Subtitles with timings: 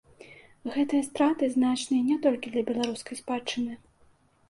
[0.77, 3.83] Гэтыя страты значныя не толькі для беларускай спадчыны.